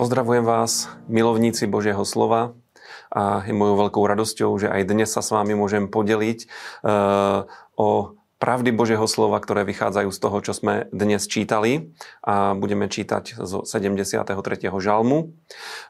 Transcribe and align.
Pozdravujem 0.00 0.48
vás, 0.48 0.88
milovníci 1.12 1.68
Božieho 1.68 2.00
slova 2.08 2.56
a 3.12 3.44
je 3.44 3.52
mojou 3.52 3.84
veľkou 3.84 4.00
radosťou, 4.00 4.48
že 4.56 4.72
aj 4.72 4.88
dnes 4.88 5.12
sa 5.12 5.20
s 5.20 5.28
vami 5.28 5.52
môžem 5.52 5.92
podeliť 5.92 6.48
uh, 6.48 7.44
o 7.76 8.16
pravdy 8.40 8.72
Božieho 8.72 9.04
slova, 9.04 9.36
ktoré 9.44 9.60
vychádzajú 9.68 10.08
z 10.08 10.16
toho, 10.24 10.38
čo 10.40 10.56
sme 10.56 10.88
dnes 10.88 11.28
čítali 11.28 11.92
a 12.24 12.56
budeme 12.56 12.88
čítať 12.88 13.44
zo 13.44 13.68
73. 13.68 14.24
žalmu. 14.72 15.36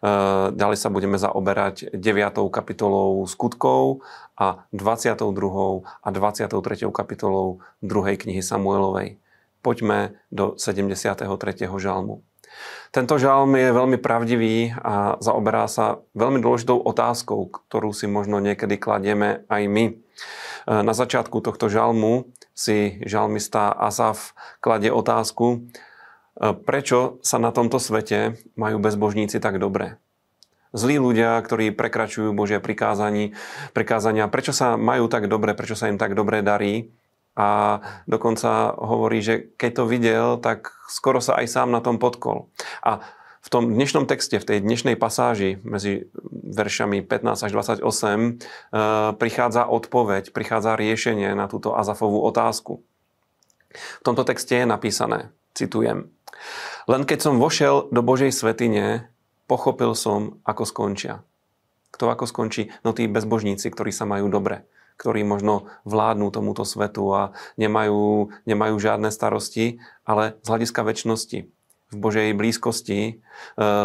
Uh, 0.02 0.50
ďalej 0.58 0.78
sa 0.82 0.90
budeme 0.90 1.14
zaoberať 1.14 1.94
9. 1.94 2.50
kapitolou 2.50 3.22
skutkov 3.30 4.02
a 4.34 4.66
22. 4.74 5.22
a 5.86 6.08
23. 6.10 6.50
kapitolou 6.90 7.62
2. 7.86 8.26
knihy 8.26 8.42
Samuelovej. 8.42 9.22
Poďme 9.62 10.18
do 10.34 10.58
73. 10.58 11.30
žalmu. 11.78 12.26
Tento 12.90 13.22
žalm 13.22 13.54
je 13.54 13.70
veľmi 13.70 13.98
pravdivý 14.02 14.74
a 14.74 15.14
zaoberá 15.22 15.70
sa 15.70 16.02
veľmi 16.18 16.42
dôležitou 16.42 16.74
otázkou, 16.82 17.46
ktorú 17.46 17.94
si 17.94 18.10
možno 18.10 18.42
niekedy 18.42 18.82
kladieme 18.82 19.46
aj 19.46 19.62
my. 19.70 19.84
E, 19.86 19.92
na 20.66 20.90
začiatku 20.90 21.38
tohto 21.38 21.70
žalmu 21.70 22.34
si 22.50 22.98
žalmista 23.06 23.70
Asaf 23.70 24.34
kladie 24.58 24.90
otázku, 24.90 25.46
e, 25.54 25.58
prečo 26.66 27.22
sa 27.22 27.38
na 27.38 27.54
tomto 27.54 27.78
svete 27.78 28.42
majú 28.58 28.82
bezbožníci 28.82 29.38
tak 29.38 29.62
dobre. 29.62 30.02
Zlí 30.70 31.02
ľudia, 31.02 31.38
ktorí 31.42 31.74
prekračujú 31.74 32.30
Božie 32.30 32.62
prikázania, 32.62 34.26
prečo 34.30 34.54
sa 34.54 34.78
majú 34.78 35.10
tak 35.10 35.26
dobre, 35.26 35.54
prečo 35.54 35.74
sa 35.74 35.90
im 35.90 35.98
tak 35.98 36.14
dobre 36.14 36.46
darí 36.46 36.94
a 37.38 37.80
dokonca 38.10 38.74
hovorí, 38.74 39.22
že 39.22 39.54
keď 39.54 39.70
to 39.72 39.84
videl, 39.86 40.26
tak 40.42 40.74
skoro 40.90 41.22
sa 41.22 41.38
aj 41.38 41.46
sám 41.46 41.68
na 41.70 41.78
tom 41.78 42.02
podkol. 42.02 42.50
A 42.82 43.00
v 43.40 43.48
tom 43.48 43.72
dnešnom 43.72 44.04
texte, 44.04 44.36
v 44.36 44.44
tej 44.44 44.58
dnešnej 44.60 45.00
pasáži 45.00 45.56
medzi 45.64 46.12
veršami 46.30 47.00
15 47.00 47.46
až 47.48 47.50
28 47.80 47.80
eh, 47.80 48.36
prichádza 49.16 49.64
odpoveď, 49.64 50.36
prichádza 50.36 50.76
riešenie 50.76 51.32
na 51.32 51.48
túto 51.48 51.72
Azafovú 51.72 52.20
otázku. 52.28 52.84
V 53.70 54.02
tomto 54.02 54.26
texte 54.26 54.60
je 54.60 54.66
napísané, 54.66 55.30
citujem, 55.54 56.10
len 56.90 57.06
keď 57.06 57.30
som 57.30 57.40
vošiel 57.40 57.88
do 57.94 58.02
Božej 58.02 58.34
svetine, 58.34 59.08
pochopil 59.46 59.94
som, 59.94 60.42
ako 60.42 60.66
skončia. 60.66 61.22
Kto 61.94 62.10
ako 62.10 62.26
skončí? 62.26 62.74
No 62.82 62.90
tí 62.90 63.06
bezbožníci, 63.06 63.70
ktorí 63.70 63.94
sa 63.94 64.06
majú 64.10 64.26
dobre 64.26 64.66
ktorí 65.00 65.24
možno 65.24 65.72
vládnu 65.88 66.28
tomuto 66.28 66.68
svetu 66.68 67.08
a 67.16 67.32
nemajú, 67.56 68.28
nemajú 68.44 68.76
žiadne 68.76 69.08
starosti, 69.08 69.80
ale 70.04 70.36
z 70.44 70.46
hľadiska 70.52 70.84
väčšnosti, 70.84 71.38
v 71.90 71.96
Božej 71.98 72.36
blízkosti 72.38 73.00
e, 73.02 73.12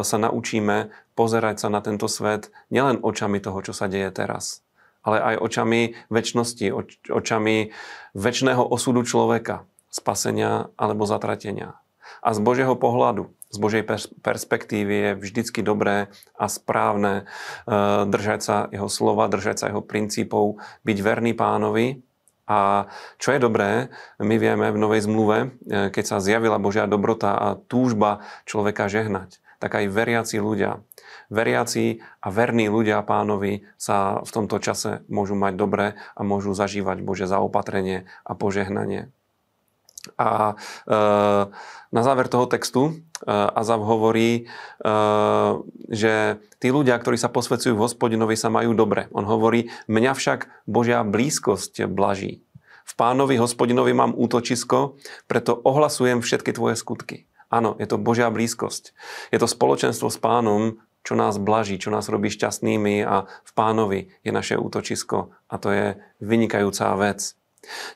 sa 0.05 0.17
naučíme 0.19 0.93
pozerať 1.17 1.66
sa 1.66 1.67
na 1.71 1.81
tento 1.81 2.05
svet 2.05 2.53
nielen 2.69 3.02
očami 3.02 3.41
toho, 3.41 3.63
čo 3.66 3.73
sa 3.73 3.89
deje 3.89 4.11
teraz, 4.13 4.61
ale 5.02 5.17
aj 5.23 5.36
očami 5.41 5.97
väčšnosti, 6.13 6.67
oč, 6.69 7.02
očami 7.09 7.73
väčšného 8.13 8.61
osudu 8.61 9.08
človeka, 9.08 9.66
spasenia 9.89 10.69
alebo 10.75 11.08
zatratenia. 11.08 11.80
A 12.21 12.36
z 12.36 12.39
Božieho 12.43 12.77
pohľadu 12.77 13.33
z 13.56 13.59
Božej 13.64 13.84
perspektívy 14.20 14.94
je 14.94 15.11
vždycky 15.16 15.64
dobré 15.64 16.11
a 16.36 16.45
správne 16.52 17.23
držať 18.03 18.39
sa 18.44 18.67
jeho 18.75 18.92
slova, 18.92 19.31
držať 19.31 19.56
sa 19.56 19.66
jeho 19.72 19.80
princípov, 19.80 20.59
byť 20.84 20.98
verný 21.00 21.31
pánovi. 21.31 22.03
A 22.45 22.86
čo 23.17 23.33
je 23.33 23.42
dobré, 23.42 23.89
my 24.22 24.38
vieme 24.38 24.70
v 24.70 24.78
Novej 24.78 25.09
zmluve, 25.09 25.38
eh, 25.66 25.89
keď 25.89 26.03
sa 26.06 26.17
zjavila 26.22 26.61
Božia 26.61 26.86
dobrota 26.86 27.33
a 27.33 27.48
túžba 27.58 28.22
človeka 28.45 28.86
žehnať, 28.86 29.42
tak 29.58 29.81
aj 29.81 29.89
veriaci 29.89 30.38
ľudia, 30.38 30.86
veriaci 31.33 32.06
a 32.22 32.28
verní 32.30 32.70
ľudia 32.70 33.02
pánovi 33.02 33.65
sa 33.82 34.21
v 34.21 34.30
tomto 34.30 34.61
čase 34.61 35.02
môžu 35.10 35.33
mať 35.33 35.54
dobre 35.58 35.86
a 36.14 36.21
môžu 36.21 36.54
zažívať 36.54 37.02
Bože 37.02 37.26
zaopatrenie 37.26 38.05
a 38.21 38.32
požehnanie. 38.38 39.10
A 40.16 40.54
e, 40.54 40.95
na 41.92 42.02
záver 42.02 42.30
toho 42.30 42.45
textu 42.45 42.89
e, 42.89 42.92
Azav 43.32 43.82
hovorí, 43.82 44.43
e, 44.43 44.93
že 45.89 46.43
tí 46.61 46.70
ľudia, 46.70 46.98
ktorí 46.98 47.17
sa 47.17 47.33
posvedcujú 47.33 47.73
v 47.73 47.83
hospodinovi, 47.83 48.38
sa 48.38 48.54
majú 48.54 48.77
dobre. 48.77 49.10
On 49.11 49.26
hovorí, 49.26 49.73
mňa 49.89 50.11
však 50.14 50.70
Božia 50.70 51.02
blízkosť 51.02 51.89
blaží. 51.89 52.45
V 52.86 52.94
pánovi 52.94 53.42
hospodinovi 53.42 53.98
mám 53.98 54.14
útočisko, 54.14 55.02
preto 55.26 55.58
ohlasujem 55.58 56.21
všetky 56.21 56.54
tvoje 56.54 56.77
skutky. 56.77 57.26
Áno, 57.49 57.73
je 57.82 57.89
to 57.89 57.98
Božia 57.98 58.30
blízkosť. 58.30 58.94
Je 59.33 59.38
to 59.42 59.49
spoločenstvo 59.49 60.14
s 60.14 60.21
pánom, 60.21 60.77
čo 61.05 61.14
nás 61.14 61.38
blaží, 61.38 61.77
čo 61.77 61.94
nás 61.94 62.10
robí 62.10 62.33
šťastnými 62.33 63.05
a 63.05 63.30
v 63.30 63.52
pánovi 63.54 64.10
je 64.26 64.32
naše 64.33 64.58
útočisko 64.58 65.30
a 65.45 65.55
to 65.61 65.70
je 65.70 65.86
vynikajúca 66.17 66.98
vec. 66.98 67.38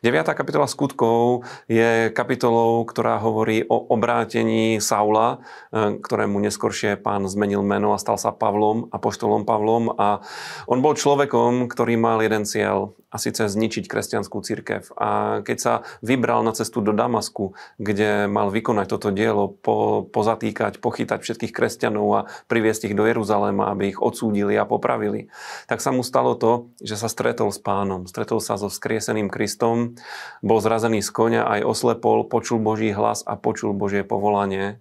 9. 0.04 0.36
kapitola 0.36 0.68
skutkov 0.68 1.48
je 1.66 2.12
kapitolou, 2.12 2.84
ktorá 2.84 3.18
hovorí 3.24 3.64
o 3.66 3.80
obrátení 3.90 4.84
Saula, 4.84 5.40
e, 5.72 5.98
ktorému 5.98 6.38
neskoršie 6.44 7.00
pán 7.00 7.26
zmenil 7.26 7.64
meno 7.64 7.96
a 7.96 8.02
stal 8.02 8.20
sa 8.20 8.36
Pavlom, 8.36 8.92
apoštolom 8.92 9.48
Pavlom 9.48 9.96
a 9.96 10.22
on 10.68 10.84
bol 10.84 10.94
človekom, 10.94 11.72
ktorý 11.72 11.96
mal 11.96 12.20
jeden 12.20 12.44
cieľ 12.44 12.99
a 13.10 13.16
síce 13.18 13.50
zničiť 13.50 13.90
kresťanskú 13.90 14.38
církev. 14.46 14.94
A 14.94 15.42
keď 15.42 15.58
sa 15.58 15.74
vybral 16.06 16.46
na 16.46 16.54
cestu 16.54 16.86
do 16.86 16.94
Damasku, 16.94 17.58
kde 17.82 18.30
mal 18.30 18.54
vykonať 18.54 18.86
toto 18.86 19.10
dielo, 19.10 19.50
po, 19.50 20.06
pozatýkať, 20.06 20.78
pochytať 20.78 21.26
všetkých 21.26 21.54
kresťanov 21.54 22.08
a 22.14 22.22
priviesť 22.46 22.94
ich 22.94 22.98
do 22.98 23.10
Jeruzalema, 23.10 23.74
aby 23.74 23.98
ich 23.98 24.00
odsúdili 24.00 24.54
a 24.54 24.70
popravili, 24.70 25.34
tak 25.66 25.82
sa 25.82 25.90
mu 25.90 26.06
stalo 26.06 26.38
to, 26.38 26.70
že 26.78 27.02
sa 27.02 27.10
stretol 27.10 27.50
s 27.50 27.58
pánom, 27.58 28.06
stretol 28.06 28.38
sa 28.38 28.62
so 28.62 28.70
skrieseným 28.70 29.34
Kristom, 29.34 29.98
bol 30.46 30.62
zrazený 30.62 31.02
z 31.02 31.10
konia, 31.10 31.44
aj 31.50 31.66
oslepol, 31.66 32.30
počul 32.30 32.62
Boží 32.62 32.94
hlas 32.94 33.26
a 33.26 33.34
počul 33.34 33.74
Božie 33.74 34.06
povolanie. 34.06 34.78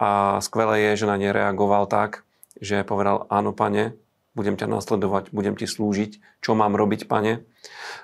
A 0.00 0.40
skvelé 0.44 0.92
je, 0.92 1.04
že 1.04 1.06
na 1.08 1.16
ne 1.16 1.32
reagoval 1.32 1.88
tak, 1.88 2.24
že 2.60 2.84
povedal, 2.84 3.28
áno, 3.28 3.52
pane, 3.52 3.96
budem 4.36 4.54
ťa 4.60 4.68
nasledovať, 4.68 5.32
budem 5.32 5.56
ti 5.56 5.64
slúžiť, 5.64 6.20
čo 6.44 6.52
mám 6.52 6.76
robiť, 6.76 7.08
pane. 7.08 7.48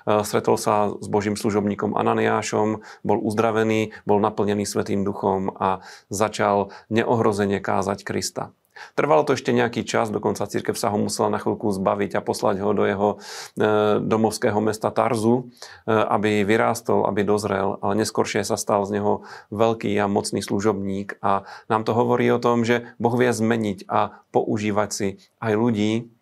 E, 0.03 0.25
stretol 0.25 0.57
sa 0.57 0.91
s 0.97 1.07
Božím 1.07 1.37
služobníkom 1.37 1.93
Ananiášom, 1.93 2.81
bol 3.05 3.17
uzdravený, 3.21 3.93
bol 4.09 4.17
naplnený 4.17 4.65
Svetým 4.65 5.05
duchom 5.05 5.53
a 5.53 5.85
začal 6.09 6.73
neohrozene 6.89 7.61
kázať 7.61 8.01
Krista. 8.01 8.51
Trvalo 8.97 9.23
to 9.25 9.37
ešte 9.37 9.53
nejaký 9.53 9.85
čas, 9.85 10.09
dokonca 10.09 10.49
církev 10.49 10.73
sa 10.73 10.89
ho 10.89 10.97
musela 10.97 11.29
na 11.29 11.39
chvíľku 11.39 11.69
zbaviť 11.69 12.17
a 12.17 12.25
poslať 12.25 12.55
ho 12.61 12.71
do 12.73 12.83
jeho 12.85 13.09
e, 13.13 13.17
domovského 14.01 14.57
mesta 14.59 14.89
Tarzu, 14.89 15.53
e, 15.85 15.93
aby 15.93 16.41
vyrástol, 16.45 17.05
aby 17.05 17.21
dozrel, 17.21 17.77
ale 17.79 17.93
neskôršie 18.01 18.41
sa 18.41 18.57
stal 18.57 18.85
z 18.85 18.99
neho 18.99 19.25
veľký 19.53 19.93
a 20.01 20.09
mocný 20.09 20.41
služobník 20.41 21.21
a 21.21 21.45
nám 21.69 21.85
to 21.85 21.93
hovorí 21.93 22.27
o 22.33 22.41
tom, 22.41 22.65
že 22.65 22.89
Boh 22.97 23.13
vie 23.13 23.29
zmeniť 23.29 23.85
a 23.87 24.25
používať 24.33 24.89
si 24.89 25.07
aj 25.37 25.53
ľudí, 25.53 26.12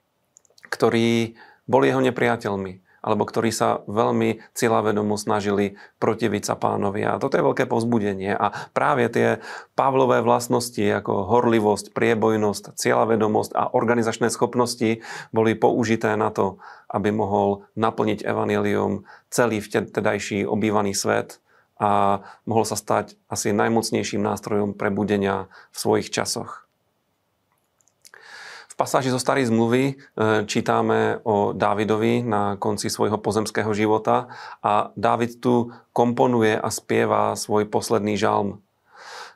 ktorí 0.71 1.35
boli 1.67 1.91
jeho 1.91 2.01
nepriateľmi, 2.01 2.73
alebo 3.01 3.25
ktorí 3.25 3.49
sa 3.49 3.81
veľmi 3.89 4.53
cieľavedomo 4.53 5.17
snažili 5.17 5.75
protiviť 5.97 6.43
sa 6.45 6.55
pánovi. 6.55 7.01
A 7.01 7.17
toto 7.17 7.35
je 7.35 7.45
veľké 7.45 7.65
pozbudenie. 7.65 8.33
A 8.37 8.53
práve 8.71 9.09
tie 9.09 9.41
Pavlové 9.73 10.21
vlastnosti, 10.21 10.81
ako 10.81 11.25
horlivosť, 11.27 11.97
priebojnosť, 11.97 12.77
cieľavedomosť 12.77 13.51
a 13.57 13.73
organizačné 13.73 14.29
schopnosti 14.29 15.01
boli 15.33 15.57
použité 15.57 16.13
na 16.13 16.29
to, 16.29 16.61
aby 16.93 17.09
mohol 17.09 17.65
naplniť 17.73 18.21
evanelium 18.21 19.09
celý 19.33 19.59
vtedajší 19.59 20.45
obývaný 20.45 20.93
svet 20.93 21.41
a 21.81 22.21
mohol 22.45 22.61
sa 22.69 22.77
stať 22.77 23.17
asi 23.25 23.49
najmocnejším 23.49 24.21
nástrojom 24.21 24.77
prebudenia 24.77 25.49
v 25.73 25.77
svojich 25.81 26.13
časoch 26.13 26.69
pasáži 28.81 29.13
zo 29.13 29.21
starej 29.21 29.53
zmluvy 29.53 29.83
e, 29.85 29.93
čítame 30.49 31.21
o 31.21 31.53
Dávidovi 31.53 32.25
na 32.25 32.57
konci 32.57 32.89
svojho 32.89 33.21
pozemského 33.21 33.69
života 33.77 34.33
a 34.65 34.89
Dávid 34.97 35.37
tu 35.37 35.69
komponuje 35.93 36.57
a 36.57 36.65
spieva 36.73 37.37
svoj 37.37 37.69
posledný 37.69 38.17
žalm. 38.17 38.65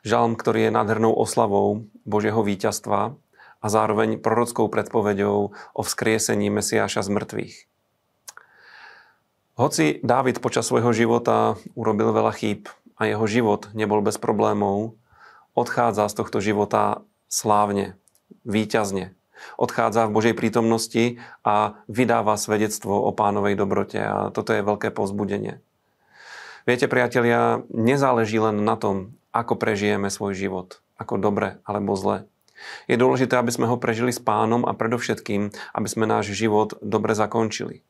Žalm, 0.02 0.34
ktorý 0.34 0.66
je 0.66 0.74
nádhernou 0.74 1.14
oslavou 1.14 1.86
Božieho 2.02 2.42
víťazstva 2.42 3.14
a 3.62 3.66
zároveň 3.70 4.18
prorockou 4.18 4.66
predpovedou 4.66 5.54
o 5.54 5.80
vzkriesení 5.86 6.50
Mesiáša 6.50 7.06
z 7.06 7.14
mŕtvych. 7.14 7.54
Hoci 9.54 10.02
Dávid 10.02 10.42
počas 10.42 10.66
svojho 10.66 10.90
života 10.90 11.54
urobil 11.78 12.10
veľa 12.10 12.34
chýb 12.34 12.66
a 12.98 13.06
jeho 13.06 13.30
život 13.30 13.70
nebol 13.78 14.02
bez 14.02 14.18
problémov, 14.18 14.98
odchádza 15.54 16.10
z 16.10 16.14
tohto 16.18 16.42
života 16.42 17.06
slávne, 17.30 17.94
víťazne, 18.42 19.15
odchádza 19.56 20.08
v 20.08 20.14
Božej 20.14 20.34
prítomnosti 20.34 21.20
a 21.46 21.80
vydáva 21.86 22.36
svedectvo 22.36 22.96
o 22.96 23.10
pánovej 23.12 23.54
dobrote. 23.56 24.00
A 24.00 24.30
toto 24.34 24.52
je 24.52 24.66
veľké 24.66 24.92
povzbudenie. 24.92 25.60
Viete, 26.66 26.90
priatelia, 26.90 27.62
nezáleží 27.70 28.42
len 28.42 28.66
na 28.66 28.74
tom, 28.74 29.14
ako 29.30 29.54
prežijeme 29.54 30.10
svoj 30.10 30.34
život, 30.34 30.82
ako 30.98 31.20
dobre 31.22 31.62
alebo 31.62 31.94
zle. 31.94 32.26
Je 32.90 32.96
dôležité, 32.96 33.36
aby 33.36 33.52
sme 33.52 33.68
ho 33.68 33.76
prežili 33.76 34.10
s 34.10 34.18
pánom 34.18 34.64
a 34.64 34.72
predovšetkým, 34.72 35.52
aby 35.76 35.88
sme 35.88 36.08
náš 36.08 36.32
život 36.32 36.74
dobre 36.80 37.12
zakončili. 37.12 37.84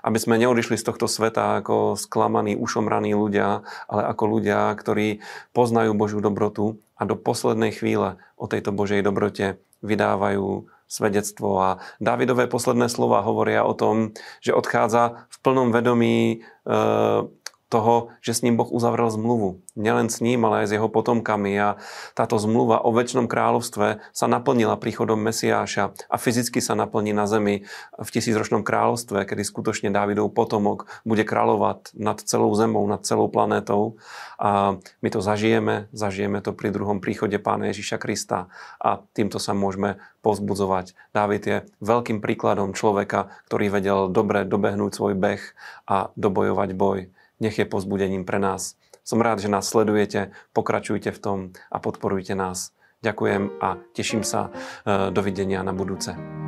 Aby 0.00 0.16
sme 0.16 0.40
neodišli 0.40 0.80
z 0.80 0.86
tohto 0.86 1.08
sveta 1.08 1.60
ako 1.60 1.96
sklamaní, 1.96 2.56
ušomraní 2.56 3.12
ľudia, 3.12 3.64
ale 3.88 4.02
ako 4.08 4.24
ľudia, 4.38 4.72
ktorí 4.72 5.20
poznajú 5.52 5.92
Božiu 5.92 6.20
dobrotu 6.24 6.80
a 6.96 7.04
do 7.04 7.16
poslednej 7.16 7.72
chvíle 7.74 8.16
o 8.40 8.48
tejto 8.48 8.72
Božej 8.72 9.04
dobrote 9.04 9.60
vydávajú 9.84 10.68
svedectvo. 10.90 11.62
A 11.62 11.78
Dávidové 12.02 12.50
posledné 12.50 12.90
slova 12.90 13.22
hovoria 13.22 13.62
o 13.62 13.78
tom, 13.78 14.10
že 14.42 14.50
odchádza 14.50 15.30
v 15.30 15.36
plnom 15.38 15.70
vedomí 15.70 16.18
e, 16.34 16.38
toho, 17.70 18.10
že 18.18 18.34
s 18.34 18.42
ním 18.42 18.58
Boh 18.58 18.66
uzavrel 18.66 19.06
zmluvu. 19.14 19.62
Nielen 19.78 20.10
s 20.10 20.18
ním, 20.18 20.42
ale 20.42 20.66
aj 20.66 20.66
s 20.66 20.74
jeho 20.74 20.90
potomkami. 20.90 21.54
A 21.54 21.78
táto 22.18 22.34
zmluva 22.36 22.82
o 22.82 22.90
väčšnom 22.90 23.30
kráľovstve 23.30 24.02
sa 24.10 24.26
naplnila 24.26 24.74
príchodom 24.74 25.16
Mesiáša 25.22 25.94
a 26.10 26.16
fyzicky 26.18 26.58
sa 26.58 26.74
naplní 26.74 27.14
na 27.14 27.30
zemi 27.30 27.62
v 27.94 28.08
tisícročnom 28.10 28.66
kráľovstve, 28.66 29.22
kedy 29.22 29.46
skutočne 29.46 29.94
Dávidov 29.94 30.34
potomok 30.34 30.90
bude 31.06 31.22
kráľovať 31.22 31.94
nad 31.94 32.18
celou 32.18 32.50
zemou, 32.58 32.82
nad 32.90 33.06
celou 33.06 33.30
planétou. 33.30 34.02
A 34.42 34.74
my 34.98 35.08
to 35.14 35.22
zažijeme, 35.22 35.86
zažijeme 35.94 36.42
to 36.42 36.50
pri 36.50 36.74
druhom 36.74 36.98
príchode 36.98 37.38
Pána 37.38 37.70
Ježiša 37.70 38.02
Krista 38.02 38.50
a 38.82 38.98
týmto 39.14 39.38
sa 39.38 39.54
môžeme 39.54 40.02
pozbudzovať. 40.26 40.98
Dávid 41.14 41.42
je 41.46 41.56
veľkým 41.78 42.18
príkladom 42.18 42.74
človeka, 42.74 43.30
ktorý 43.46 43.70
vedel 43.70 43.98
dobre 44.10 44.42
dobehnúť 44.42 44.90
svoj 44.90 45.14
beh 45.14 45.42
a 45.86 46.10
dobojovať 46.18 46.70
boj 46.74 47.14
nech 47.40 47.58
je 47.58 47.66
pozbudením 47.66 48.24
pre 48.28 48.38
nás. 48.38 48.76
Som 49.04 49.24
rád, 49.24 49.40
že 49.40 49.48
nás 49.48 49.66
sledujete, 49.66 50.30
pokračujte 50.52 51.10
v 51.10 51.18
tom 51.18 51.38
a 51.72 51.80
podporujte 51.80 52.36
nás. 52.36 52.76
Ďakujem 53.00 53.64
a 53.64 53.80
teším 53.96 54.22
sa. 54.22 54.52
E, 54.84 55.08
dovidenia 55.08 55.64
na 55.64 55.72
budúce. 55.72 56.39